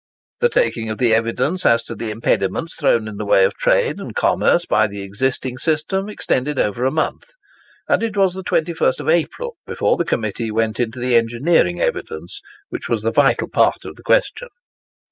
[0.39, 3.99] The taking of the evidence as to the impediments thrown in the way of trade
[3.99, 7.25] and commerce by the existing system extended over a month,
[7.87, 12.41] and it was the 21st of April before the Committee went into the engineering evidence,
[12.69, 14.47] which was the vital part of the question.